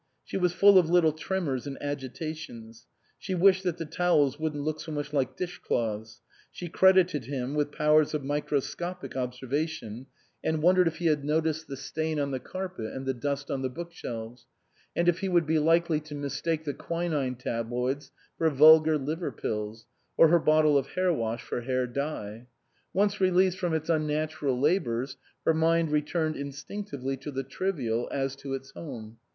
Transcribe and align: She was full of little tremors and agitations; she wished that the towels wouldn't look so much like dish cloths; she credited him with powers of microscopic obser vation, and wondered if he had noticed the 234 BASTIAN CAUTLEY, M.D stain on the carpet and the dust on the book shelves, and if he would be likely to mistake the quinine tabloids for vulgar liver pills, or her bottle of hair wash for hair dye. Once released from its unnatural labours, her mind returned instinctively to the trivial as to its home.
She 0.23 0.35
was 0.35 0.51
full 0.51 0.79
of 0.79 0.89
little 0.89 1.11
tremors 1.13 1.67
and 1.67 1.77
agitations; 1.79 2.87
she 3.19 3.35
wished 3.35 3.61
that 3.63 3.77
the 3.77 3.85
towels 3.85 4.39
wouldn't 4.39 4.63
look 4.63 4.79
so 4.79 4.91
much 4.91 5.13
like 5.13 5.37
dish 5.37 5.59
cloths; 5.59 6.21
she 6.51 6.69
credited 6.69 7.25
him 7.25 7.53
with 7.53 7.71
powers 7.71 8.15
of 8.15 8.23
microscopic 8.23 9.15
obser 9.15 9.45
vation, 9.45 10.07
and 10.43 10.63
wondered 10.63 10.87
if 10.87 10.95
he 10.97 11.05
had 11.05 11.23
noticed 11.23 11.67
the 11.67 11.75
234 11.75 11.79
BASTIAN 11.79 12.17
CAUTLEY, 12.17 12.17
M.D 12.17 12.17
stain 12.17 12.19
on 12.19 12.31
the 12.31 12.39
carpet 12.39 12.97
and 12.97 13.05
the 13.05 13.29
dust 13.29 13.51
on 13.51 13.61
the 13.61 13.69
book 13.69 13.93
shelves, 13.93 14.47
and 14.95 15.07
if 15.07 15.19
he 15.19 15.29
would 15.29 15.45
be 15.45 15.59
likely 15.59 15.99
to 15.99 16.15
mistake 16.15 16.63
the 16.63 16.73
quinine 16.73 17.35
tabloids 17.35 18.11
for 18.39 18.49
vulgar 18.49 18.97
liver 18.97 19.31
pills, 19.31 19.85
or 20.17 20.29
her 20.29 20.39
bottle 20.39 20.79
of 20.79 20.87
hair 20.87 21.13
wash 21.13 21.43
for 21.43 21.61
hair 21.61 21.85
dye. 21.85 22.47
Once 22.91 23.21
released 23.21 23.59
from 23.59 23.75
its 23.75 23.87
unnatural 23.87 24.59
labours, 24.59 25.17
her 25.45 25.53
mind 25.53 25.91
returned 25.91 26.35
instinctively 26.35 27.15
to 27.15 27.29
the 27.29 27.43
trivial 27.43 28.09
as 28.11 28.35
to 28.35 28.55
its 28.55 28.71
home. 28.71 29.19